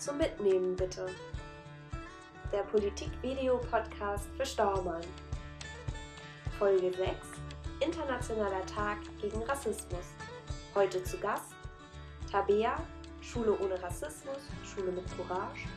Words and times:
zum 0.00 0.16
Mitnehmen 0.16 0.74
bitte. 0.76 1.06
Der 2.50 2.62
Politik-Video-Podcast 2.62 4.28
für 4.34 4.46
Stormann. 4.46 5.04
Folge 6.58 6.90
6: 6.90 7.14
Internationaler 7.80 8.64
Tag 8.64 8.96
gegen 9.20 9.42
Rassismus. 9.42 10.14
Heute 10.74 11.04
zu 11.04 11.18
Gast 11.18 11.52
Tabea, 12.32 12.82
Schule 13.20 13.52
ohne 13.58 13.80
Rassismus, 13.82 14.38
Schule 14.64 14.90
mit 14.90 15.04
Courage 15.18 15.68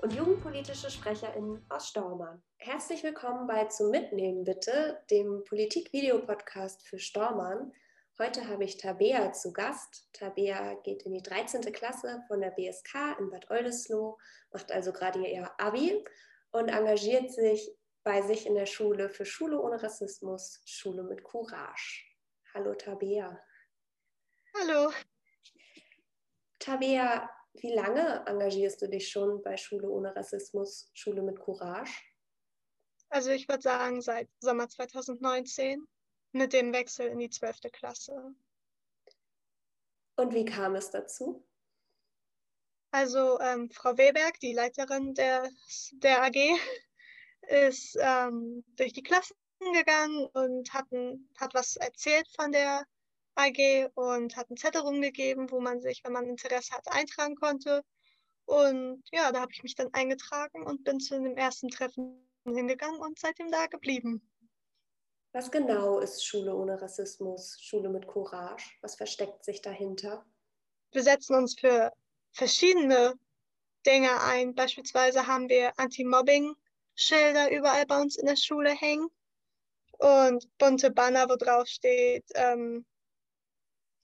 und 0.00 0.14
jugendpolitische 0.14 0.90
SprecherInnen 0.90 1.62
aus 1.68 1.88
Stormann. 1.88 2.40
Herzlich 2.56 3.02
willkommen 3.02 3.46
bei 3.46 3.66
Zum 3.66 3.90
Mitnehmen 3.90 4.42
bitte, 4.42 5.02
dem 5.10 5.44
Politik-Video-Podcast 5.44 6.88
für 6.88 6.98
Stormann. 6.98 7.74
Heute 8.20 8.46
habe 8.48 8.64
ich 8.64 8.76
Tabea 8.76 9.32
zu 9.32 9.50
Gast. 9.50 10.06
Tabea 10.12 10.74
geht 10.82 11.04
in 11.04 11.14
die 11.14 11.22
13. 11.22 11.62
Klasse 11.72 12.22
von 12.28 12.42
der 12.42 12.50
BSK 12.50 13.18
in 13.18 13.30
Bad 13.30 13.48
Oldesloe, 13.48 14.18
macht 14.52 14.70
also 14.70 14.92
gerade 14.92 15.26
ihr 15.26 15.50
Abi 15.58 16.04
und 16.50 16.68
engagiert 16.68 17.32
sich 17.32 17.74
bei 18.04 18.20
sich 18.20 18.44
in 18.44 18.54
der 18.54 18.66
Schule 18.66 19.08
für 19.08 19.24
Schule 19.24 19.58
ohne 19.58 19.82
Rassismus, 19.82 20.60
Schule 20.66 21.02
mit 21.02 21.24
Courage. 21.24 22.04
Hallo 22.52 22.74
Tabea. 22.74 23.42
Hallo. 24.54 24.92
Tabea, 26.58 27.26
wie 27.54 27.72
lange 27.72 28.22
engagierst 28.26 28.82
du 28.82 28.88
dich 28.90 29.08
schon 29.08 29.40
bei 29.42 29.56
Schule 29.56 29.88
ohne 29.88 30.14
Rassismus, 30.14 30.90
Schule 30.92 31.22
mit 31.22 31.40
Courage? 31.40 32.02
Also 33.08 33.30
ich 33.30 33.48
würde 33.48 33.62
sagen 33.62 34.02
seit 34.02 34.28
Sommer 34.40 34.68
2019 34.68 35.88
mit 36.32 36.52
dem 36.52 36.72
Wechsel 36.72 37.08
in 37.08 37.18
die 37.18 37.30
12. 37.30 37.60
Klasse. 37.72 38.34
Und 40.16 40.34
wie 40.34 40.44
kam 40.44 40.74
es 40.74 40.90
dazu? 40.90 41.44
Also 42.92 43.40
ähm, 43.40 43.70
Frau 43.70 43.96
Weberg, 43.96 44.38
die 44.40 44.52
Leiterin 44.52 45.14
der, 45.14 45.48
der 45.92 46.22
AG, 46.24 46.34
ist 47.42 47.96
ähm, 48.00 48.64
durch 48.76 48.92
die 48.92 49.02
Klassen 49.02 49.36
gegangen 49.72 50.26
und 50.32 50.72
hat, 50.72 50.86
hat 51.38 51.54
was 51.54 51.76
erzählt 51.76 52.28
von 52.34 52.52
der 52.52 52.84
AG 53.36 53.90
und 53.94 54.36
hat 54.36 54.50
einen 54.50 54.56
Zettel 54.56 54.82
rumgegeben, 54.82 55.50
wo 55.50 55.60
man 55.60 55.80
sich, 55.80 56.02
wenn 56.04 56.12
man 56.12 56.28
Interesse 56.28 56.74
hat, 56.74 56.86
eintragen 56.88 57.36
konnte. 57.36 57.82
Und 58.44 59.02
ja, 59.12 59.30
da 59.32 59.40
habe 59.40 59.52
ich 59.52 59.62
mich 59.62 59.76
dann 59.76 59.94
eingetragen 59.94 60.66
und 60.66 60.84
bin 60.84 60.98
zu 60.98 61.14
dem 61.14 61.36
ersten 61.36 61.68
Treffen 61.68 62.28
hingegangen 62.44 63.00
und 63.00 63.18
seitdem 63.18 63.50
da 63.50 63.66
geblieben. 63.66 64.29
Was 65.32 65.50
genau 65.50 66.00
ist 66.00 66.24
Schule 66.26 66.54
ohne 66.54 66.80
Rassismus, 66.80 67.56
Schule 67.60 67.88
mit 67.88 68.06
Courage? 68.06 68.64
Was 68.80 68.96
versteckt 68.96 69.44
sich 69.44 69.62
dahinter? 69.62 70.24
Wir 70.92 71.02
setzen 71.02 71.36
uns 71.36 71.58
für 71.58 71.92
verschiedene 72.32 73.14
Dinge 73.86 74.20
ein. 74.22 74.54
Beispielsweise 74.54 75.26
haben 75.26 75.48
wir 75.48 75.72
Anti-Mobbing-Schilder 75.78 77.52
überall 77.52 77.86
bei 77.86 78.00
uns 78.00 78.16
in 78.16 78.26
der 78.26 78.36
Schule 78.36 78.70
hängen 78.70 79.08
und 79.98 80.48
bunte 80.58 80.90
Banner, 80.90 81.28
wo 81.28 81.36
drauf 81.36 81.68
steht 81.68 82.24
ähm, 82.34 82.84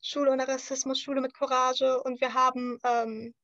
Schule 0.00 0.30
ohne 0.30 0.47
Rassismus, 0.47 1.00
Schule 1.00 1.20
mit 1.20 1.34
Courage. 1.34 2.00
Und 2.04 2.20
wir 2.20 2.34
haben 2.34 2.78
ähm, 2.84 3.34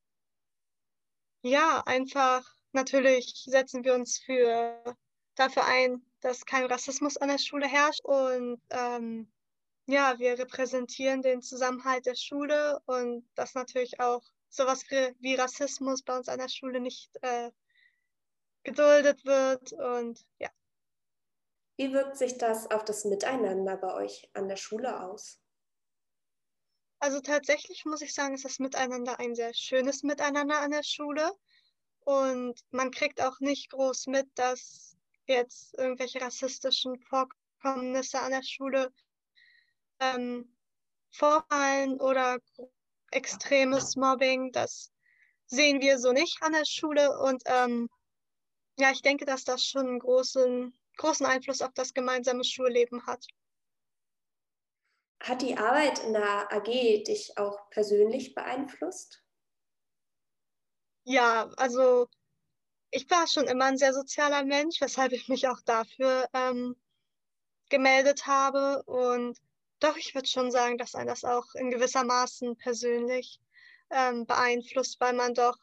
ja 1.43 1.83
einfach 1.85 2.45
natürlich 2.73 3.45
setzen 3.47 3.85
wir 3.85 3.95
uns 3.95 4.19
für 4.19 4.97
dafür 5.35 5.65
ein, 5.65 6.05
dass 6.23 6.47
kein 6.47 6.65
Rassismus 6.65 7.17
an 7.19 7.29
der 7.29 7.39
Schule 7.39 7.67
herrscht. 7.67 8.05
Und 8.05 8.61
ähm, 8.71 9.31
ja, 9.87 10.19
wir 10.19 10.39
repräsentieren 10.39 11.21
den 11.23 11.43
Zusammenhalt 11.43 12.07
der 12.07 12.15
Schule 12.15 12.81
und 12.87 13.29
dass 13.35 13.55
natürlich 13.55 14.01
auch 14.01 14.23
sowas 14.49 14.85
wie 14.91 15.35
Rassismus 15.35 16.03
bei 16.03 16.17
uns 16.17 16.29
an 16.29 16.39
der 16.39 16.49
Schule 16.49 16.81
nicht 16.81 17.11
äh, 17.23 17.51
geduldet 18.63 19.25
wird. 19.25 19.73
Und 19.73 20.25
ja. 20.39 20.49
Wie 21.77 21.93
wirkt 21.93 22.17
sich 22.17 22.39
das 22.39 22.71
auf 22.71 22.85
das 22.85 23.05
Miteinander 23.05 23.77
bei 23.77 23.93
euch 23.95 24.31
an 24.35 24.49
der 24.49 24.57
Schule 24.57 25.01
aus? 25.01 25.41
Also 27.01 27.21
tatsächlich 27.21 27.85
muss 27.85 28.01
ich 28.01 28.15
sagen, 28.15 28.35
ist 28.35 28.45
das 28.45 28.61
Miteinander 28.61 29.19
ein 29.19 29.35
sehr 29.35 29.53
schönes 29.55 30.05
Miteinander 30.05 30.61
an 30.61 30.71
der 30.71 30.85
Schule. 30.85 31.33
Und 32.05 32.61
man 32.71 32.93
kriegt 32.93 33.21
auch 33.21 33.41
nicht 33.41 33.71
groß 33.71 34.07
mit, 34.07 34.29
dass 34.37 34.97
jetzt 35.27 35.75
irgendwelche 35.79 36.21
rassistischen 36.21 36.99
Vorkommnisse 37.01 38.21
an 38.21 38.33
der 38.33 38.43
Schule 38.43 38.93
ähm, 40.01 40.57
vorfallen 41.11 42.01
oder 42.01 42.39
extremes 43.11 43.97
Mobbing, 43.97 44.53
das 44.53 44.91
sehen 45.47 45.81
wir 45.81 45.99
so 45.99 46.13
nicht 46.13 46.43
an 46.43 46.53
der 46.53 46.65
Schule. 46.65 47.19
Und 47.19 47.43
ähm, 47.47 47.89
ja, 48.79 48.91
ich 48.91 49.03
denke, 49.03 49.25
dass 49.25 49.45
das 49.45 49.65
schon 49.65 49.87
einen 49.87 49.99
großen, 49.99 50.77
großen 50.97 51.27
Einfluss 51.27 51.63
auf 51.63 51.73
das 51.75 51.93
gemeinsame 51.95 52.45
Schulleben 52.45 53.07
hat. 53.07 53.25
Hat 55.23 55.43
die 55.43 55.57
Arbeit 55.57 56.01
in 56.01 56.15
der 56.15 56.53
AG 56.53 56.65
dich 56.65 57.39
auch 57.39 57.71
persönlich 57.71 58.35
beeinflusst? 58.35 59.23
Ja, 61.05 61.49
also 61.57 62.09
ich 62.93 63.11
war 63.11 63.27
schon 63.27 63.49
immer 63.49 63.65
ein 63.65 63.79
sehr 63.79 63.95
sozialer 63.95 64.45
Mensch, 64.45 64.81
weshalb 64.81 65.13
ich 65.13 65.29
mich 65.29 65.49
auch 65.49 65.61
dafür 65.63 66.29
ähm, 66.35 66.77
gemeldet 67.71 68.27
habe. 68.27 68.83
Und 68.85 69.39
doch, 69.81 69.97
ich 69.97 70.15
würde 70.15 70.29
schon 70.29 70.51
sagen, 70.51 70.77
dass 70.77 70.95
ein 70.95 71.07
das 71.07 71.25
auch 71.25 71.55
in 71.55 71.71
gewisser 71.71 72.05
Maßen 72.05 72.57
persönlich 72.59 73.41
ähm, 73.91 74.27
beeinflusst, 74.27 75.01
weil 75.01 75.15
man 75.15 75.33
doch 75.33 75.57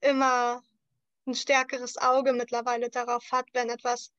immer 0.00 0.64
ein 1.26 1.34
stärkeres 1.34 1.96
Auge 1.96 2.32
mittlerweile 2.32 2.90
darauf 2.90 3.24
hat, 3.30 3.46
wenn 3.52 3.70
etwas 3.70 4.12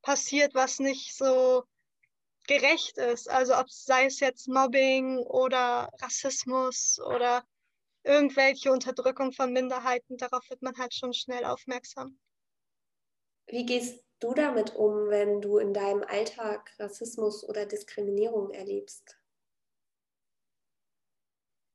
passiert, 0.00 0.54
was 0.54 0.78
nicht 0.78 1.14
so 1.14 1.64
gerecht 2.46 2.96
ist. 2.96 3.28
Also 3.28 3.54
ob 3.54 3.70
sei 3.70 4.06
es 4.06 4.18
jetzt 4.20 4.48
Mobbing 4.48 5.18
oder 5.18 5.90
Rassismus 6.00 6.98
oder 7.04 7.44
irgendwelche 8.02 8.72
Unterdrückung 8.72 9.32
von 9.32 9.52
Minderheiten, 9.52 10.16
darauf 10.16 10.48
wird 10.50 10.62
man 10.62 10.76
halt 10.76 10.94
schon 10.94 11.12
schnell 11.12 11.44
aufmerksam. 11.44 12.18
Wie 13.46 13.66
gehst 13.66 14.04
du 14.20 14.32
damit 14.34 14.74
um, 14.76 15.08
wenn 15.08 15.40
du 15.40 15.58
in 15.58 15.74
deinem 15.74 16.04
Alltag 16.04 16.70
Rassismus 16.78 17.46
oder 17.48 17.66
Diskriminierung 17.66 18.50
erlebst? 18.50 19.18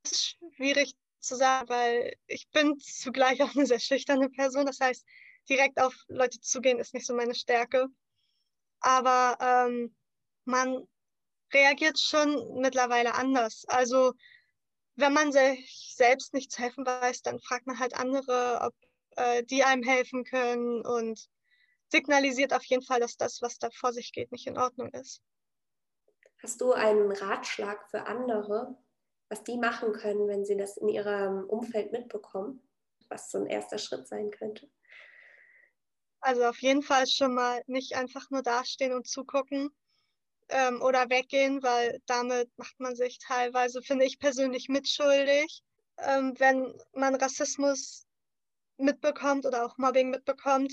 Das 0.02 0.12
ist 0.12 0.36
schwierig 0.56 0.94
zu 1.20 1.36
sagen, 1.36 1.68
weil 1.68 2.16
ich 2.26 2.48
bin 2.50 2.78
zugleich 2.78 3.42
auch 3.42 3.54
eine 3.54 3.66
sehr 3.66 3.80
schüchterne 3.80 4.30
Person. 4.30 4.66
Das 4.66 4.80
heißt, 4.80 5.04
direkt 5.48 5.80
auf 5.80 5.94
Leute 6.08 6.40
zugehen 6.40 6.78
ist 6.78 6.94
nicht 6.94 7.06
so 7.06 7.14
meine 7.14 7.34
Stärke. 7.34 7.88
Aber 8.80 9.36
ähm, 9.40 9.94
man 10.44 10.86
reagiert 11.52 11.98
schon 11.98 12.60
mittlerweile 12.60 13.14
anders. 13.14 13.64
Also 13.66 14.12
wenn 14.96 15.12
man 15.12 15.30
sich 15.30 15.94
selbst 15.94 16.34
nicht 16.34 16.50
zu 16.50 16.62
helfen 16.62 16.84
weiß, 16.84 17.22
dann 17.22 17.38
fragt 17.40 17.66
man 17.66 17.78
halt 17.78 17.94
andere, 17.94 18.60
ob 18.62 18.74
äh, 19.16 19.42
die 19.44 19.62
einem 19.62 19.82
helfen 19.82 20.24
können 20.24 20.84
und 20.84 21.28
signalisiert 21.88 22.52
auf 22.52 22.64
jeden 22.64 22.82
Fall, 22.82 23.00
dass 23.00 23.16
das, 23.16 23.40
was 23.42 23.58
da 23.58 23.68
vor 23.70 23.92
sich 23.92 24.12
geht, 24.12 24.32
nicht 24.32 24.46
in 24.46 24.58
Ordnung 24.58 24.90
ist. 24.90 25.22
Hast 26.42 26.60
du 26.60 26.72
einen 26.72 27.12
Ratschlag 27.12 27.88
für 27.90 28.06
andere, 28.06 28.76
was 29.28 29.44
die 29.44 29.58
machen 29.58 29.92
können, 29.92 30.28
wenn 30.28 30.44
sie 30.44 30.56
das 30.56 30.76
in 30.76 30.88
ihrem 30.88 31.44
Umfeld 31.44 31.92
mitbekommen, 31.92 32.62
was 33.08 33.30
so 33.30 33.38
ein 33.38 33.46
erster 33.46 33.78
Schritt 33.78 34.08
sein 34.08 34.30
könnte? 34.30 34.68
Also 36.20 36.44
auf 36.44 36.58
jeden 36.58 36.82
Fall 36.82 37.06
schon 37.06 37.34
mal 37.34 37.62
nicht 37.66 37.94
einfach 37.94 38.30
nur 38.30 38.42
dastehen 38.42 38.92
und 38.92 39.06
zugucken, 39.06 39.70
ähm, 40.48 40.80
oder 40.82 41.10
weggehen, 41.10 41.62
weil 41.62 42.00
damit 42.06 42.50
macht 42.56 42.78
man 42.78 42.94
sich 42.94 43.18
teilweise, 43.18 43.82
finde 43.82 44.04
ich 44.04 44.18
persönlich, 44.18 44.68
mitschuldig. 44.68 45.62
Ähm, 45.98 46.34
wenn 46.38 46.74
man 46.92 47.14
Rassismus 47.14 48.06
mitbekommt 48.78 49.46
oder 49.46 49.64
auch 49.64 49.78
Mobbing 49.78 50.10
mitbekommt. 50.10 50.72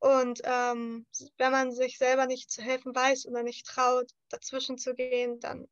Und 0.00 0.40
ähm, 0.44 1.06
wenn 1.38 1.52
man 1.52 1.72
sich 1.72 1.98
selber 1.98 2.26
nicht 2.26 2.50
zu 2.50 2.62
helfen 2.62 2.94
weiß 2.94 3.26
oder 3.26 3.42
nicht 3.42 3.66
traut, 3.66 4.10
dazwischen 4.28 4.76
zu 4.78 4.94
gehen, 4.94 5.40
dann 5.40 5.66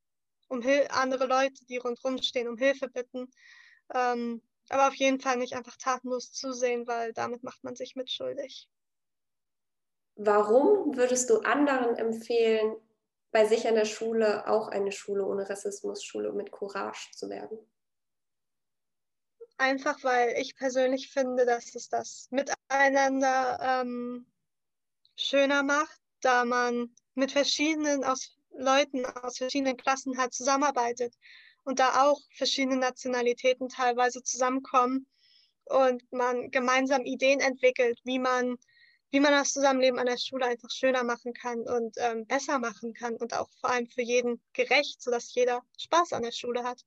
um 0.48 0.62
Hil 0.62 0.86
andere 0.90 1.26
Leute, 1.26 1.64
die 1.66 1.78
rundherum 1.78 2.18
stehen, 2.22 2.48
um 2.48 2.56
Hilfe 2.56 2.88
bitten. 2.88 3.30
Ähm, 3.94 4.42
aber 4.68 4.88
auf 4.88 4.94
jeden 4.94 5.20
Fall 5.20 5.36
nicht 5.36 5.54
einfach 5.54 5.76
tatenlos 5.76 6.32
zusehen, 6.32 6.86
weil 6.86 7.12
damit 7.12 7.42
macht 7.42 7.62
man 7.64 7.74
sich 7.74 7.96
mitschuldig. 7.96 8.68
Warum 10.16 10.96
würdest 10.96 11.30
du 11.30 11.40
anderen 11.40 11.96
empfehlen, 11.96 12.76
bei 13.32 13.46
sich 13.46 13.66
an 13.66 13.74
der 13.74 13.86
Schule 13.86 14.46
auch 14.46 14.68
eine 14.68 14.92
Schule 14.92 15.26
ohne 15.26 15.48
Rassismus, 15.48 16.04
Schule 16.04 16.32
mit 16.32 16.52
Courage 16.52 17.10
zu 17.12 17.28
werden? 17.28 17.58
Einfach 19.56 20.02
weil 20.04 20.34
ich 20.38 20.54
persönlich 20.56 21.10
finde, 21.10 21.46
dass 21.46 21.74
es 21.74 21.88
das 21.88 22.28
Miteinander 22.30 23.58
ähm, 23.60 24.26
schöner 25.16 25.62
macht, 25.62 26.00
da 26.20 26.44
man 26.44 26.94
mit 27.14 27.32
verschiedenen 27.32 28.04
aus 28.04 28.36
Leuten 28.54 29.04
aus 29.06 29.38
verschiedenen 29.38 29.76
Klassen 29.76 30.18
halt 30.18 30.34
zusammenarbeitet 30.34 31.14
und 31.64 31.78
da 31.78 32.06
auch 32.06 32.20
verschiedene 32.36 32.76
Nationalitäten 32.76 33.68
teilweise 33.68 34.22
zusammenkommen 34.22 35.06
und 35.66 36.02
man 36.12 36.50
gemeinsam 36.50 37.02
Ideen 37.02 37.40
entwickelt, 37.40 37.98
wie 38.04 38.18
man, 38.18 38.58
wie 39.12 39.20
man 39.20 39.32
das 39.32 39.52
Zusammenleben 39.52 39.98
an 39.98 40.06
der 40.06 40.16
Schule 40.16 40.46
einfach 40.46 40.70
schöner 40.70 41.04
machen 41.04 41.34
kann 41.34 41.60
und 41.60 41.94
ähm, 41.98 42.26
besser 42.26 42.58
machen 42.58 42.94
kann 42.94 43.14
und 43.16 43.34
auch 43.34 43.48
vor 43.60 43.70
allem 43.70 43.86
für 43.86 44.00
jeden 44.00 44.42
gerecht, 44.54 45.02
sodass 45.02 45.34
jeder 45.34 45.62
Spaß 45.78 46.14
an 46.14 46.22
der 46.22 46.32
Schule 46.32 46.64
hat. 46.64 46.82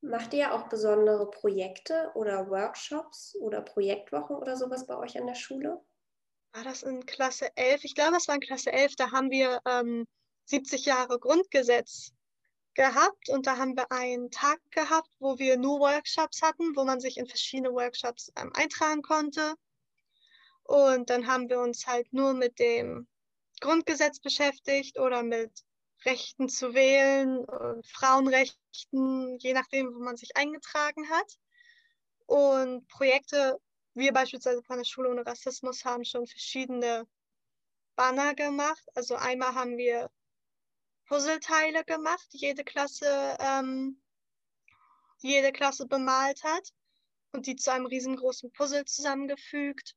Macht 0.00 0.32
ihr 0.32 0.52
auch 0.52 0.68
besondere 0.68 1.30
Projekte 1.30 2.10
oder 2.14 2.48
Workshops 2.48 3.36
oder 3.40 3.60
Projektwochen 3.60 4.36
oder 4.36 4.56
sowas 4.56 4.86
bei 4.86 4.96
euch 4.96 5.18
an 5.18 5.26
der 5.26 5.34
Schule? 5.34 5.82
War 6.54 6.64
das 6.64 6.82
in 6.82 7.04
Klasse 7.04 7.48
11? 7.56 7.84
Ich 7.84 7.94
glaube, 7.94 8.16
es 8.16 8.26
war 8.28 8.34
in 8.34 8.40
Klasse 8.40 8.72
11. 8.72 8.96
Da 8.96 9.12
haben 9.12 9.30
wir 9.30 9.60
ähm, 9.66 10.06
70 10.46 10.86
Jahre 10.86 11.18
Grundgesetz 11.18 12.12
gehabt 12.74 13.28
und 13.28 13.46
da 13.46 13.58
haben 13.58 13.76
wir 13.76 13.90
einen 13.92 14.30
Tag 14.30 14.60
gehabt, 14.70 15.10
wo 15.18 15.38
wir 15.38 15.58
nur 15.58 15.80
Workshops 15.80 16.42
hatten, 16.42 16.74
wo 16.74 16.84
man 16.84 17.00
sich 17.00 17.18
in 17.18 17.26
verschiedene 17.26 17.72
Workshops 17.72 18.32
ähm, 18.36 18.50
eintragen 18.54 19.02
konnte. 19.02 19.54
Und 20.64 21.10
dann 21.10 21.26
haben 21.26 21.48
wir 21.48 21.60
uns 21.60 21.86
halt 21.86 22.12
nur 22.12 22.34
mit 22.34 22.58
dem 22.58 23.06
Grundgesetz 23.60 24.18
beschäftigt 24.20 24.98
oder 24.98 25.22
mit 25.22 25.52
Rechten 26.04 26.48
zu 26.48 26.74
wählen 26.74 27.38
und 27.38 27.86
Frauenrechten, 27.86 29.38
je 29.38 29.52
nachdem, 29.52 29.94
wo 29.94 30.00
man 30.00 30.16
sich 30.16 30.36
eingetragen 30.36 31.08
hat. 31.10 31.38
Und 32.26 32.86
Projekte, 32.88 33.58
wir 33.94 34.12
beispielsweise 34.12 34.62
von 34.62 34.78
der 34.78 34.84
Schule 34.84 35.10
ohne 35.10 35.26
Rassismus 35.26 35.84
haben 35.84 36.04
schon 36.04 36.26
verschiedene 36.26 37.06
Banner 37.96 38.34
gemacht. 38.34 38.84
Also 38.94 39.14
einmal 39.14 39.54
haben 39.54 39.76
wir 39.76 40.10
Puzzleteile 41.06 41.84
gemacht, 41.84 42.26
die 42.32 42.38
jede 42.38 42.64
Klasse, 42.64 43.36
ähm, 43.38 44.00
jede 45.18 45.52
Klasse 45.52 45.86
bemalt 45.86 46.42
hat 46.42 46.70
und 47.32 47.46
die 47.46 47.56
zu 47.56 47.72
einem 47.72 47.86
riesengroßen 47.86 48.52
Puzzle 48.52 48.84
zusammengefügt. 48.84 49.94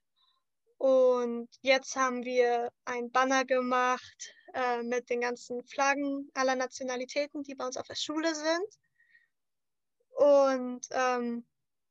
Und 0.78 1.50
jetzt 1.62 1.96
haben 1.96 2.24
wir 2.24 2.72
ein 2.86 3.12
Banner 3.12 3.46
gemacht 3.46 4.34
äh, 4.54 4.84
mit 4.84 5.10
den 5.10 5.22
ganzen 5.22 5.64
Flaggen 5.64 6.30
aller 6.36 6.56
Nationalitäten, 6.56 7.44
die 7.44 7.56
bei 7.56 7.66
uns 7.66 7.78
auf 7.78 7.88
der 7.88 7.96
Schule 7.96 8.34
sind. 8.36 8.68
Und 10.12 10.88
ähm, 10.92 11.46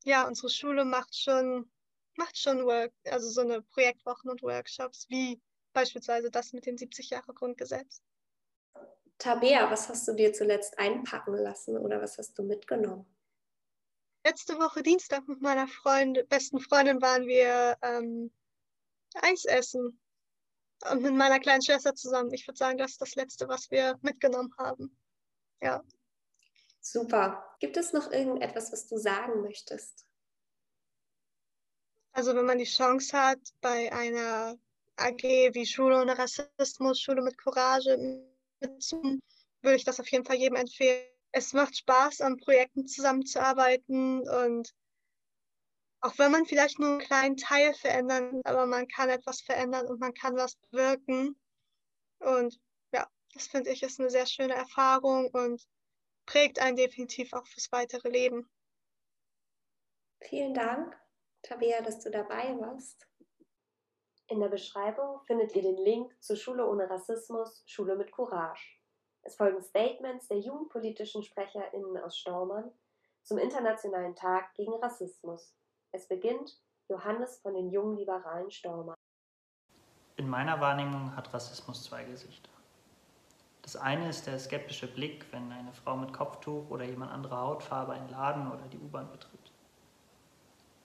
ja, 0.05 0.27
unsere 0.27 0.51
Schule 0.51 0.85
macht 0.85 1.17
schon, 1.17 1.71
macht 2.17 2.39
schon 2.39 2.65
Work, 2.65 2.93
also 3.05 3.29
so 3.29 3.41
eine 3.41 3.63
Projektwochen 3.63 4.31
und 4.31 4.43
Workshops, 4.43 5.07
wie 5.09 5.41
beispielsweise 5.73 6.31
das 6.31 6.53
mit 6.53 6.67
dem 6.67 6.79
70 6.79 7.11
Jahre 7.11 7.35
Grundgesetz. 7.35 8.03
Tabea, 9.19 9.71
was 9.71 9.89
hast 9.89 10.07
du 10.07 10.13
dir 10.13 10.33
zuletzt 10.33 10.79
einpacken 10.79 11.35
lassen 11.35 11.77
oder 11.77 12.01
was 12.01 12.19
hast 12.19 12.39
du 12.39 12.43
mitgenommen? 12.43 13.07
Letzte 14.25 14.59
Woche 14.59 14.83
Dienstag 14.83 15.27
mit 15.29 15.41
meiner 15.41 15.69
Freund, 15.69 16.29
besten 16.29 16.61
Freundin 16.61 17.01
waren 17.01 17.27
wir 17.27 17.77
ähm, 17.83 18.33
Eis 19.15 19.45
essen. 19.45 20.01
Und 20.91 21.03
mit 21.03 21.15
meiner 21.15 21.41
kleinen 21.41 21.63
Schwester 21.63 21.95
zusammen. 21.95 22.33
Ich 22.33 22.47
würde 22.47 22.59
sagen, 22.59 22.79
das 22.79 22.93
ist 22.93 23.01
das 23.01 23.15
Letzte, 23.15 23.49
was 23.49 23.71
wir 23.71 23.99
mitgenommen 24.03 24.53
haben. 24.59 24.97
Ja. 25.61 25.83
Super. 26.81 27.57
Gibt 27.59 27.77
es 27.77 27.93
noch 27.93 28.13
irgendetwas, 28.13 28.73
was 28.73 28.87
du 28.87 28.99
sagen 28.99 29.41
möchtest? 29.41 30.07
Also 32.13 32.35
wenn 32.35 32.47
man 32.47 32.59
die 32.59 32.65
Chance 32.65 33.19
hat, 33.19 33.41
bei 33.61 33.93
einer 33.93 34.57
AG 34.97 35.23
wie 35.23 35.67
Schule 35.67 36.01
ohne 36.01 36.17
Rassismus, 36.17 37.01
Schule 37.01 37.23
mit 37.23 37.37
Courage 37.37 38.25
mitzumachen, 38.61 39.23
würde 39.63 39.77
ich 39.77 39.85
das 39.85 40.01
auf 40.01 40.11
jeden 40.11 40.25
Fall 40.25 40.37
jedem 40.37 40.57
empfehlen. 40.57 41.05
Es 41.33 41.53
macht 41.53 41.77
Spaß, 41.77 42.23
an 42.23 42.39
Projekten 42.39 42.87
zusammenzuarbeiten 42.87 44.27
und 44.27 44.73
auch 46.01 46.19
wenn 46.19 46.33
man 46.33 46.47
vielleicht 46.47 46.79
nur 46.79 46.91
einen 46.91 47.01
kleinen 47.01 47.37
Teil 47.37 47.75
verändern, 47.75 48.41
aber 48.45 48.67
man 48.67 48.87
kann 48.89 49.09
etwas 49.09 49.41
verändern 49.41 49.87
und 49.87 50.01
man 50.01 50.15
kann 50.15 50.37
was 50.37 50.57
bewirken. 50.57 51.37
Und 52.19 52.61
ja, 52.93 53.07
das 53.35 53.47
finde 53.47 53.71
ich 53.71 53.83
ist 53.83 54.01
eine 54.01 54.11
sehr 54.11 54.27
schöne 54.27 54.55
Erfahrung 54.55 55.31
und 55.31 55.67
prägt 56.27 56.59
einen 56.59 56.77
definitiv 56.77 57.33
auch 57.33 57.47
fürs 57.47 57.71
weitere 57.73 58.09
Leben. 58.09 58.49
Vielen 60.21 60.55
Dank, 60.55 60.97
Tabea, 61.43 61.83
dass 61.83 62.01
du 62.01 62.11
dabei 62.11 62.57
warst. 62.59 63.07
In 64.29 64.41
der 64.41 64.49
Beschreibung 64.49 65.21
findet 65.27 65.55
ihr 65.55 65.63
den 65.63 65.77
Link 65.77 66.13
zur 66.21 66.37
Schule 66.37 66.67
ohne 66.67 66.91
Rassismus, 66.91 67.63
Schule 67.67 67.95
mit 67.95 68.11
Courage. 68.11 68.81
Es 69.23 69.37
folgen 69.37 69.63
Statements 69.63 70.29
der 70.29 70.39
jugendpolitischen 70.39 71.23
SprecherInnen 71.23 71.97
aus 71.99 72.19
Stormann 72.19 72.73
zum 73.23 73.39
Internationalen 73.39 74.17
Tag 74.17 74.53
gegen 74.55 74.75
Rassismus. 74.75 75.55
Es 75.97 76.07
beginnt 76.09 76.55
Johannes 76.91 77.39
von 77.39 77.55
den 77.55 77.71
jungen 77.71 77.97
liberalen 77.97 78.51
Stormern. 78.51 78.97
In 80.17 80.29
meiner 80.29 80.61
Wahrnehmung 80.61 81.17
hat 81.17 81.33
Rassismus 81.33 81.85
zwei 81.85 82.05
Gesichter. 82.05 82.51
Das 83.63 83.77
eine 83.77 84.11
ist 84.11 84.27
der 84.27 84.39
skeptische 84.39 84.89
Blick, 84.89 85.25
wenn 85.33 85.51
eine 85.51 85.73
Frau 85.73 85.97
mit 85.97 86.13
Kopftuch 86.13 86.69
oder 86.69 86.85
jemand 86.85 87.13
anderer 87.13 87.41
Hautfarbe 87.41 87.95
einen 87.95 88.11
Laden 88.11 88.53
oder 88.53 88.69
die 88.69 88.77
U-Bahn 88.77 89.11
betritt. 89.11 89.53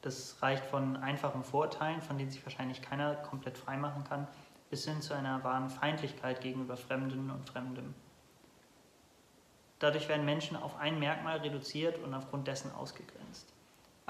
Das 0.01 0.41
reicht 0.41 0.63
von 0.63 0.95
einfachen 0.95 1.43
Vorurteilen, 1.43 2.01
von 2.01 2.17
denen 2.17 2.31
sich 2.31 2.45
wahrscheinlich 2.45 2.81
keiner 2.81 3.15
komplett 3.15 3.57
freimachen 3.57 4.05
kann, 4.05 4.29
bis 4.69 4.85
hin 4.85 5.01
zu 5.01 5.13
einer 5.13 5.43
wahren 5.43 5.69
Feindlichkeit 5.69 6.39
gegenüber 6.39 6.77
Fremden 6.77 7.31
und 7.31 7.49
Fremdem. 7.49 7.93
Dadurch 9.79 10.07
werden 10.07 10.23
Menschen 10.23 10.55
auf 10.55 10.77
ein 10.77 10.99
Merkmal 10.99 11.39
reduziert 11.39 11.99
und 11.99 12.13
aufgrund 12.13 12.47
dessen 12.47 12.71
ausgegrenzt. 12.71 13.53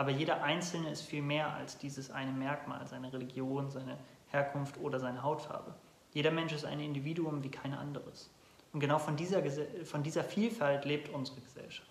Aber 0.02 0.10
jeder 0.10 0.42
Einzelne 0.42 0.90
ist 0.90 1.04
viel 1.04 1.22
mehr 1.22 1.54
als 1.54 1.78
dieses 1.78 2.10
eine 2.10 2.32
Merkmal, 2.32 2.88
seine 2.88 3.14
Religion, 3.14 3.70
seine 3.70 4.00
Herkunft 4.32 4.80
oder 4.80 5.00
seine 5.00 5.22
Hautfarbe. 5.22 5.76
Jeder 6.12 6.32
Mensch 6.32 6.54
ist 6.54 6.66
ein 6.66 6.80
Individuum 6.80 7.44
wie 7.44 7.52
kein 7.52 7.76
anderes. 7.76 8.32
Und 8.74 8.80
genau 8.80 8.98
von 8.98 9.16
dieser, 9.16 9.44
von 9.86 10.02
dieser 10.02 10.24
Vielfalt 10.24 10.86
lebt 10.86 11.14
unsere 11.14 11.40
Gesellschaft. 11.42 11.88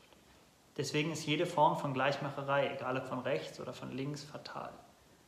Deswegen 0.77 1.13
ist 1.13 1.25
jede 1.25 1.47
Form 1.47 1.77
von 1.77 1.95
Gleichmacherei, 1.95 2.75
egal 2.75 2.97
ob 2.97 3.07
von 3.07 3.21
rechts 3.21 3.61
oder 3.61 3.73
von 3.73 3.93
links, 3.93 4.25
fatal. 4.25 4.73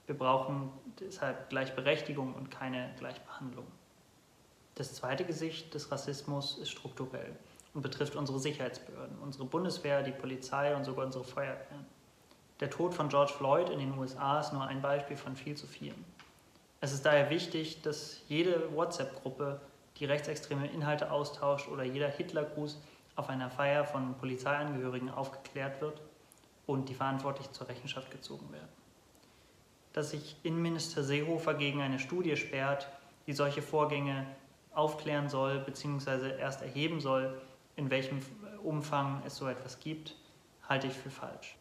Wir 0.07 0.19
brauchen 0.19 0.69
deshalb 0.99 1.51
Gleichberechtigung 1.51 2.35
und 2.35 2.51
keine 2.51 2.93
Gleichbehandlung. 2.99 3.69
Das 4.75 4.93
zweite 4.93 5.25
Gesicht 5.25 5.73
des 5.73 5.93
Rassismus 5.93 6.59
ist 6.59 6.71
strukturell 6.71 7.37
und 7.75 7.83
betrifft 7.83 8.17
unsere 8.17 8.41
Sicherheitsbehörden, 8.41 9.19
unsere 9.21 9.45
Bundeswehr, 9.45 10.03
die 10.03 10.11
Polizei 10.11 10.75
und 10.75 10.83
sogar 10.83 11.07
unsere 11.07 11.23
Feuerwehren. 11.23 12.02
Der 12.61 12.71
Tod 12.71 12.95
von 12.95 13.09
George 13.09 13.33
Floyd 13.33 13.69
in 13.71 13.79
den 13.79 13.99
USA 13.99 14.41
ist 14.41 14.53
nur 14.53 14.63
ein 14.63 14.81
Beispiel 14.81 15.17
von 15.17 15.35
viel 15.37 15.57
zu 15.57 15.67
vielen. 15.67 16.05
Es 16.81 16.93
ist 16.93 17.07
daher 17.07 17.31
wichtig, 17.31 17.83
dass 17.83 18.21
jede 18.29 18.75
WhatsApp-Gruppe, 18.75 19.61
die 19.99 20.05
rechtsextreme 20.05 20.67
Inhalte 20.67 21.11
austauscht 21.13 21.69
oder 21.69 21.85
jeder 21.85 22.09
Hitlergruß 22.09 22.81
auf 23.15 23.29
einer 23.29 23.51
Feier 23.51 23.85
von 23.85 24.15
Polizeiangehörigen 24.19 25.11
aufgeklärt 25.11 25.81
wird 25.81 26.01
und 26.67 26.89
die 26.89 26.95
Verantwortlichen 26.95 27.53
zur 27.53 27.69
Rechenschaft 27.69 28.11
gezogen 28.11 28.51
werden. 28.53 28.69
Dass 29.93 30.11
sich 30.11 30.37
Innenminister 30.43 31.05
Seehofer 31.05 31.55
gegen 31.55 31.81
eine 31.83 31.99
Studie 31.99 32.37
sperrt, 32.37 32.89
die 33.27 33.33
solche 33.33 33.63
Vorgänge 33.63 34.27
aufklären 34.75 35.29
soll 35.29 35.59
bzw. 35.61 36.39
erst 36.39 36.63
erheben 36.63 37.01
soll, 37.01 37.41
in 37.77 37.91
welchem 37.91 38.21
Umfang 38.63 39.23
es 39.27 39.37
so 39.37 39.49
etwas 39.49 39.79
gibt, 39.81 40.17
halte 40.69 40.87
ich 40.87 40.95
für 40.95 41.11
falsch. 41.11 41.57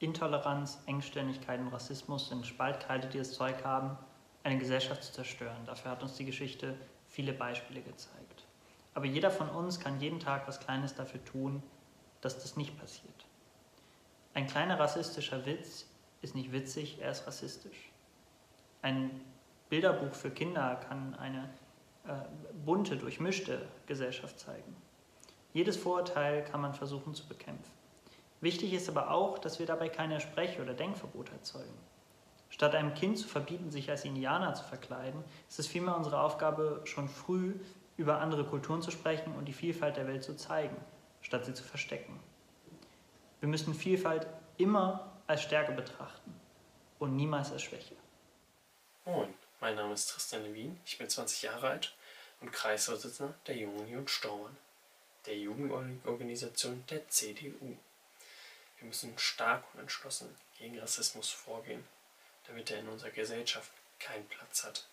Intoleranz, 0.00 0.80
Engständigkeit 0.86 1.58
und 1.60 1.68
Rassismus 1.68 2.28
sind 2.28 2.46
Spaltkeile, 2.46 3.08
die 3.08 3.18
das 3.18 3.32
Zeug 3.32 3.64
haben, 3.64 3.96
eine 4.44 4.58
Gesellschaft 4.58 5.02
zu 5.02 5.12
zerstören. 5.12 5.64
Dafür 5.66 5.90
hat 5.90 6.02
uns 6.02 6.14
die 6.14 6.24
Geschichte 6.24 6.76
viele 7.08 7.32
Beispiele 7.32 7.80
gezeigt. 7.80 8.44
Aber 8.94 9.06
jeder 9.06 9.30
von 9.30 9.48
uns 9.48 9.80
kann 9.80 10.00
jeden 10.00 10.20
Tag 10.20 10.46
was 10.46 10.60
Kleines 10.60 10.94
dafür 10.94 11.24
tun, 11.24 11.62
dass 12.20 12.40
das 12.40 12.56
nicht 12.56 12.78
passiert. 12.78 13.26
Ein 14.34 14.46
kleiner 14.46 14.78
rassistischer 14.78 15.44
Witz 15.46 15.86
ist 16.22 16.34
nicht 16.34 16.52
witzig, 16.52 16.98
er 17.00 17.10
ist 17.10 17.26
rassistisch. 17.26 17.90
Ein 18.82 19.20
Bilderbuch 19.68 20.14
für 20.14 20.30
Kinder 20.30 20.76
kann 20.88 21.14
eine 21.16 21.48
äh, 22.06 22.12
bunte, 22.64 22.96
durchmischte 22.96 23.66
Gesellschaft 23.86 24.38
zeigen. 24.38 24.76
Jedes 25.52 25.76
Vorurteil 25.76 26.44
kann 26.44 26.60
man 26.60 26.74
versuchen 26.74 27.14
zu 27.14 27.26
bekämpfen. 27.26 27.77
Wichtig 28.40 28.72
ist 28.72 28.88
aber 28.88 29.10
auch, 29.10 29.38
dass 29.38 29.58
wir 29.58 29.66
dabei 29.66 29.88
keine 29.88 30.20
Sprech- 30.20 30.60
oder 30.60 30.74
Denkverbote 30.74 31.32
erzeugen. 31.32 31.78
Statt 32.50 32.74
einem 32.74 32.94
Kind 32.94 33.18
zu 33.18 33.28
verbieten, 33.28 33.70
sich 33.70 33.90
als 33.90 34.04
Indianer 34.04 34.54
zu 34.54 34.64
verkleiden, 34.64 35.22
ist 35.48 35.58
es 35.58 35.66
vielmehr 35.66 35.96
unsere 35.96 36.20
Aufgabe, 36.20 36.80
schon 36.84 37.08
früh 37.08 37.54
über 37.96 38.20
andere 38.20 38.44
Kulturen 38.44 38.80
zu 38.80 38.90
sprechen 38.90 39.34
und 39.34 39.46
die 39.46 39.52
Vielfalt 39.52 39.96
der 39.96 40.06
Welt 40.06 40.22
zu 40.22 40.36
zeigen, 40.36 40.76
statt 41.20 41.44
sie 41.44 41.54
zu 41.54 41.64
verstecken. 41.64 42.18
Wir 43.40 43.48
müssen 43.48 43.74
Vielfalt 43.74 44.26
immer 44.56 45.12
als 45.26 45.42
Stärke 45.42 45.72
betrachten 45.72 46.34
und 46.98 47.16
niemals 47.16 47.52
als 47.52 47.62
Schwäche. 47.62 47.96
Moin, 49.04 49.34
mein 49.60 49.74
Name 49.74 49.94
ist 49.94 50.10
Tristan 50.10 50.42
Levin, 50.44 50.78
ich 50.86 50.96
bin 50.96 51.08
20 51.08 51.42
Jahre 51.42 51.68
alt 51.68 51.94
und 52.40 52.52
Kreisvorsitzender 52.52 53.34
der 53.46 53.56
Jungen 53.56 53.80
Union 53.80 54.08
Stauern, 54.08 54.56
der 55.26 55.36
Jugendorganisation 55.36 56.84
der 56.88 57.08
CDU. 57.08 57.76
Wir 58.78 58.86
müssen 58.86 59.18
stark 59.18 59.64
und 59.74 59.80
entschlossen 59.80 60.34
gegen 60.58 60.78
Rassismus 60.78 61.30
vorgehen, 61.30 61.86
damit 62.46 62.70
er 62.70 62.80
in 62.80 62.88
unserer 62.88 63.10
Gesellschaft 63.10 63.70
keinen 63.98 64.28
Platz 64.28 64.64
hat. 64.64 64.86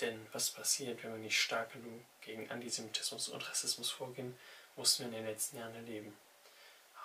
Denn 0.00 0.26
was 0.32 0.50
passiert, 0.50 1.02
wenn 1.02 1.12
wir 1.12 1.18
nicht 1.18 1.40
stark 1.40 1.72
genug 1.72 2.00
gegen 2.20 2.50
Antisemitismus 2.50 3.28
und 3.28 3.48
Rassismus 3.48 3.90
vorgehen, 3.90 4.36
mussten 4.76 5.04
wir 5.04 5.08
in 5.08 5.24
den 5.24 5.26
letzten 5.26 5.58
Jahren 5.58 5.74
erleben. 5.74 6.16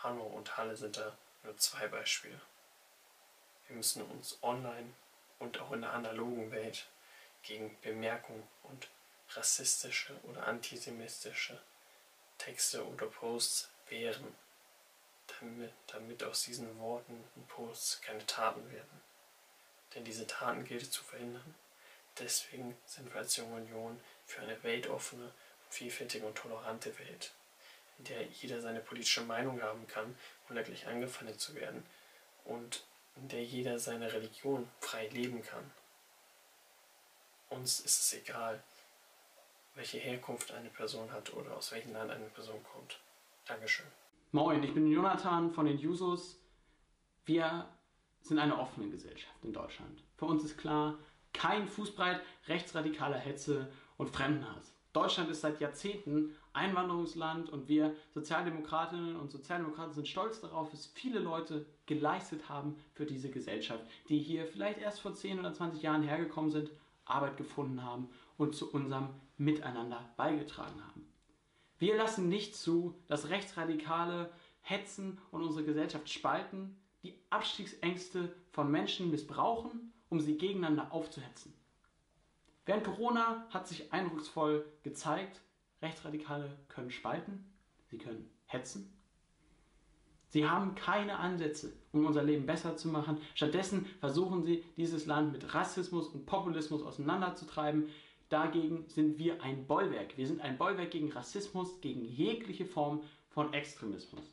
Hanau 0.03 0.25
und 0.25 0.57
Halle 0.57 0.75
sind 0.75 0.97
da 0.97 1.15
nur 1.43 1.57
zwei 1.57 1.87
Beispiele. 1.87 2.39
Wir 3.67 3.75
müssen 3.75 4.01
uns 4.03 4.37
online 4.41 4.93
und 5.37 5.59
auch 5.59 5.71
in 5.71 5.81
der 5.81 5.93
analogen 5.93 6.51
Welt 6.51 6.87
gegen 7.43 7.77
Bemerkungen 7.81 8.47
und 8.63 8.87
rassistische 9.31 10.19
oder 10.23 10.47
antisemitische 10.47 11.61
Texte 12.37 12.85
oder 12.85 13.05
Posts 13.05 13.69
wehren, 13.89 14.35
damit, 15.87 16.23
aus 16.23 16.43
diesen 16.43 16.77
Worten 16.79 17.23
und 17.35 17.47
Posts 17.47 18.01
keine 18.01 18.25
Taten 18.25 18.71
werden. 18.71 19.01
Denn 19.93 20.03
diese 20.03 20.27
Taten 20.27 20.65
gilt 20.65 20.83
es 20.83 20.91
zu 20.91 21.03
verhindern. 21.03 21.55
Deswegen 22.19 22.77
sind 22.85 23.11
wir 23.13 23.21
als 23.21 23.35
Junge 23.37 23.55
Union 23.55 23.99
für 24.25 24.41
eine 24.41 24.61
weltoffene, 24.63 25.31
vielfältige 25.69 26.25
und 26.25 26.37
tolerante 26.37 26.97
Welt, 26.99 27.31
in 27.97 28.05
der 28.05 28.23
jeder 28.23 28.61
seine 28.61 28.81
politische 28.81 29.21
Meinung 29.21 29.61
haben 29.61 29.87
kann, 29.87 30.17
ohne 30.49 30.63
gleich 30.63 30.87
angefeindet 30.87 31.39
zu 31.39 31.55
werden 31.55 31.85
und 32.45 32.83
in 33.15 33.27
der 33.29 33.43
jeder 33.43 33.79
seine 33.79 34.11
Religion 34.11 34.69
frei 34.79 35.07
leben 35.07 35.41
kann. 35.43 35.71
Uns 37.49 37.79
ist 37.79 37.99
es 37.99 38.13
egal, 38.13 38.61
welche 39.75 39.97
Herkunft 39.97 40.51
eine 40.51 40.69
Person 40.69 41.11
hat 41.11 41.33
oder 41.33 41.55
aus 41.55 41.71
welchem 41.71 41.93
Land 41.93 42.11
eine 42.11 42.25
Person 42.25 42.63
kommt. 42.63 42.99
Dankeschön. 43.45 43.87
Moin, 44.31 44.61
ich 44.61 44.75
bin 44.75 44.85
Jonathan 44.91 45.49
von 45.49 45.65
den 45.65 45.79
Jusos. 45.79 46.39
Wir 47.25 47.65
sind 48.21 48.37
eine 48.37 48.59
offene 48.59 48.87
Gesellschaft 48.87 49.43
in 49.43 49.53
Deutschland. 49.53 50.03
Für 50.17 50.25
uns 50.25 50.43
ist 50.43 50.55
klar, 50.55 50.99
kein 51.33 51.67
Fußbreit 51.67 52.21
rechtsradikaler 52.47 53.17
Hetze 53.17 53.71
und 53.97 54.11
Fremdenhass. 54.11 54.75
Deutschland 54.93 55.31
ist 55.31 55.41
seit 55.41 55.59
Jahrzehnten 55.59 56.35
Einwanderungsland 56.53 57.49
und 57.49 57.67
wir 57.67 57.95
Sozialdemokratinnen 58.13 59.15
und 59.15 59.31
Sozialdemokraten 59.31 59.95
sind 59.95 60.07
stolz 60.07 60.39
darauf, 60.41 60.69
dass 60.69 60.85
viele 60.85 61.17
Leute 61.17 61.65
geleistet 61.87 62.49
haben 62.49 62.75
für 62.93 63.07
diese 63.07 63.31
Gesellschaft, 63.31 63.83
die 64.09 64.19
hier 64.19 64.45
vielleicht 64.45 64.79
erst 64.79 64.99
vor 64.99 65.15
10 65.15 65.39
oder 65.39 65.55
20 65.55 65.81
Jahren 65.81 66.03
hergekommen 66.03 66.51
sind, 66.51 66.69
Arbeit 67.03 67.35
gefunden 67.37 67.83
haben 67.83 68.09
und 68.37 68.53
zu 68.53 68.71
unserem 68.71 69.09
Miteinander 69.37 70.07
beigetragen 70.17 70.85
haben. 70.85 71.08
Wir 71.79 71.95
lassen 71.95 72.27
nicht 72.27 72.55
zu, 72.55 72.93
dass 73.07 73.29
Rechtsradikale 73.29 74.31
hetzen 74.61 75.17
und 75.31 75.41
unsere 75.41 75.65
Gesellschaft 75.65 76.09
spalten, 76.09 76.77
die 77.03 77.17
Abstiegsängste 77.29 78.35
von 78.51 78.69
Menschen 78.69 79.09
missbrauchen, 79.09 79.93
um 80.09 80.19
sie 80.19 80.37
gegeneinander 80.37 80.91
aufzuhetzen. 80.91 81.53
Während 82.65 82.83
Corona 82.83 83.47
hat 83.49 83.67
sich 83.67 83.91
eindrucksvoll 83.93 84.65
gezeigt, 84.83 85.41
Rechtsradikale 85.81 86.57
können 86.67 86.91
spalten, 86.91 87.51
sie 87.89 87.97
können 87.97 88.29
hetzen. 88.45 88.93
Sie 90.27 90.47
haben 90.47 90.75
keine 90.75 91.17
Ansätze, 91.17 91.73
um 91.91 92.05
unser 92.05 92.21
Leben 92.21 92.45
besser 92.45 92.77
zu 92.77 92.89
machen. 92.89 93.17
Stattdessen 93.33 93.85
versuchen 93.99 94.43
sie, 94.43 94.63
dieses 94.77 95.07
Land 95.07 95.31
mit 95.31 95.55
Rassismus 95.55 96.09
und 96.09 96.27
Populismus 96.27 96.83
auseinanderzutreiben. 96.83 97.89
Dagegen 98.29 98.87
sind 98.87 99.17
wir 99.17 99.41
ein 99.41 99.65
Bollwerk. 99.65 100.17
Wir 100.17 100.27
sind 100.27 100.41
ein 100.41 100.57
Bollwerk 100.57 100.91
gegen 100.91 101.11
Rassismus, 101.11 101.81
gegen 101.81 102.05
jegliche 102.05 102.65
Form 102.65 103.01
von 103.29 103.53
Extremismus. 103.53 104.23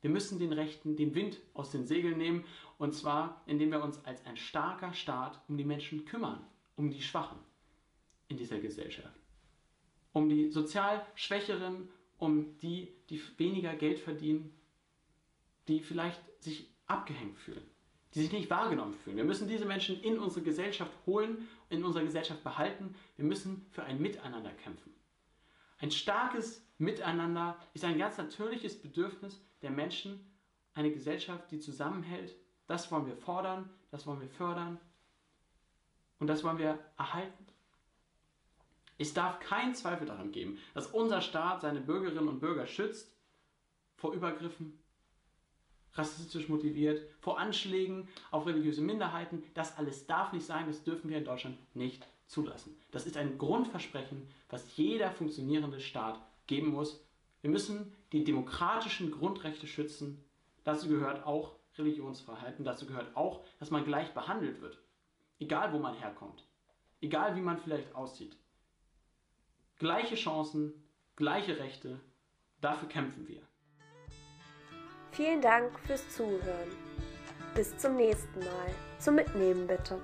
Wir 0.00 0.10
müssen 0.10 0.38
den 0.38 0.52
Rechten 0.52 0.96
den 0.96 1.14
Wind 1.14 1.38
aus 1.54 1.70
den 1.70 1.86
Segeln 1.86 2.18
nehmen, 2.18 2.44
und 2.78 2.94
zwar 2.94 3.42
indem 3.46 3.70
wir 3.70 3.82
uns 3.82 4.04
als 4.04 4.24
ein 4.26 4.36
starker 4.36 4.92
Staat 4.92 5.40
um 5.48 5.56
die 5.56 5.64
Menschen 5.64 6.04
kümmern, 6.04 6.44
um 6.76 6.90
die 6.90 7.02
Schwachen 7.02 7.38
in 8.28 8.36
dieser 8.36 8.58
Gesellschaft 8.58 9.22
um 10.12 10.28
die 10.28 10.50
sozial 10.50 11.04
Schwächeren, 11.14 11.88
um 12.18 12.56
die, 12.58 12.92
die 13.10 13.20
weniger 13.38 13.74
Geld 13.74 13.98
verdienen, 13.98 14.54
die 15.68 15.80
vielleicht 15.80 16.20
sich 16.42 16.70
abgehängt 16.86 17.38
fühlen, 17.38 17.64
die 18.14 18.22
sich 18.22 18.32
nicht 18.32 18.50
wahrgenommen 18.50 18.94
fühlen. 18.94 19.16
Wir 19.16 19.24
müssen 19.24 19.48
diese 19.48 19.64
Menschen 19.64 20.00
in 20.02 20.18
unsere 20.18 20.42
Gesellschaft 20.42 20.92
holen, 21.06 21.48
in 21.70 21.84
unserer 21.84 22.04
Gesellschaft 22.04 22.44
behalten. 22.44 22.94
Wir 23.16 23.24
müssen 23.24 23.66
für 23.70 23.84
ein 23.84 24.00
Miteinander 24.00 24.50
kämpfen. 24.50 24.92
Ein 25.78 25.90
starkes 25.90 26.64
Miteinander 26.78 27.56
ist 27.74 27.84
ein 27.84 27.98
ganz 27.98 28.18
natürliches 28.18 28.80
Bedürfnis 28.80 29.40
der 29.62 29.70
Menschen, 29.70 30.20
eine 30.74 30.90
Gesellschaft, 30.90 31.50
die 31.50 31.60
zusammenhält. 31.60 32.36
Das 32.66 32.90
wollen 32.90 33.06
wir 33.06 33.16
fordern, 33.16 33.70
das 33.90 34.06
wollen 34.06 34.20
wir 34.20 34.28
fördern 34.28 34.78
und 36.18 36.26
das 36.28 36.44
wollen 36.44 36.58
wir 36.58 36.78
erhalten. 36.96 37.46
Es 38.98 39.14
darf 39.14 39.40
keinen 39.40 39.74
Zweifel 39.74 40.06
daran 40.06 40.30
geben, 40.30 40.58
dass 40.74 40.86
unser 40.86 41.20
Staat 41.20 41.62
seine 41.62 41.80
Bürgerinnen 41.80 42.28
und 42.28 42.40
Bürger 42.40 42.66
schützt 42.66 43.16
vor 43.96 44.12
Übergriffen, 44.12 44.78
rassistisch 45.94 46.48
motiviert, 46.48 47.02
vor 47.20 47.38
Anschlägen 47.38 48.08
auf 48.30 48.46
religiöse 48.46 48.80
Minderheiten. 48.80 49.42
Das 49.54 49.76
alles 49.76 50.06
darf 50.06 50.32
nicht 50.32 50.46
sein, 50.46 50.66
das 50.66 50.82
dürfen 50.84 51.10
wir 51.10 51.18
in 51.18 51.24
Deutschland 51.24 51.58
nicht 51.74 52.06
zulassen. 52.26 52.76
Das 52.90 53.06
ist 53.06 53.16
ein 53.16 53.38
Grundversprechen, 53.38 54.26
was 54.48 54.76
jeder 54.76 55.10
funktionierende 55.10 55.80
Staat 55.80 56.20
geben 56.46 56.68
muss. 56.68 57.04
Wir 57.42 57.50
müssen 57.50 57.92
die 58.12 58.24
demokratischen 58.24 59.10
Grundrechte 59.10 59.66
schützen. 59.66 60.24
Dazu 60.64 60.88
gehört 60.88 61.26
auch 61.26 61.56
Religionsfreiheit 61.76 62.58
und 62.58 62.64
dazu 62.64 62.86
gehört 62.86 63.16
auch, 63.16 63.44
dass 63.58 63.70
man 63.70 63.84
gleich 63.84 64.12
behandelt 64.14 64.60
wird. 64.60 64.78
Egal 65.38 65.72
wo 65.72 65.78
man 65.78 65.94
herkommt. 65.94 66.44
Egal 67.00 67.34
wie 67.36 67.40
man 67.40 67.58
vielleicht 67.58 67.94
aussieht. 67.94 68.36
Gleiche 69.78 70.14
Chancen, 70.14 70.72
gleiche 71.16 71.58
Rechte, 71.58 71.98
dafür 72.60 72.88
kämpfen 72.88 73.26
wir. 73.26 73.42
Vielen 75.12 75.42
Dank 75.42 75.78
fürs 75.86 76.08
Zuhören. 76.08 76.70
Bis 77.54 77.76
zum 77.76 77.96
nächsten 77.96 78.38
Mal. 78.40 78.74
Zum 78.98 79.16
Mitnehmen 79.16 79.66
bitte. 79.66 80.00